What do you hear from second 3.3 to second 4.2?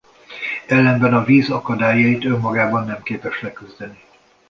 leküzdeni.